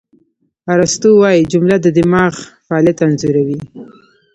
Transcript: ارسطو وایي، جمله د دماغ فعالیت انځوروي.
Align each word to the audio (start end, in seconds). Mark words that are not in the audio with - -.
ارسطو 0.73 1.09
وایي، 1.21 1.41
جمله 1.51 1.75
د 1.81 1.87
دماغ 1.97 2.33
فعالیت 2.65 2.97
انځوروي. 3.05 3.59